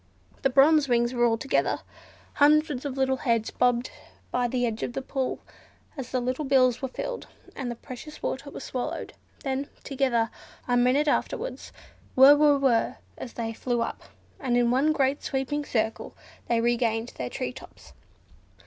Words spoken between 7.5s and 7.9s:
and the